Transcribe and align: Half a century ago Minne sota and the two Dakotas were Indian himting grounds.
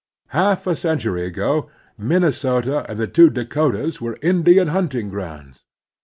Half 0.29 0.65
a 0.65 0.75
century 0.75 1.27
ago 1.27 1.69
Minne 1.95 2.31
sota 2.33 2.87
and 2.89 2.99
the 2.99 3.05
two 3.05 3.29
Dakotas 3.29 4.01
were 4.01 4.17
Indian 4.23 4.69
himting 4.69 5.11
grounds. 5.11 5.63